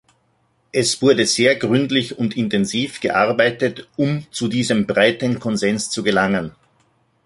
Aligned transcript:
Es 0.71 0.99
wurde 1.03 1.27
sehr 1.27 1.57
gründlich 1.57 2.17
und 2.17 2.35
intensiv 2.35 3.01
gearbeitet, 3.01 3.87
um 3.97 4.25
zu 4.31 4.47
diesem 4.47 4.87
breiten 4.87 5.39
Konsens 5.39 5.91
zu 5.91 6.01
gelangen. 6.01 6.53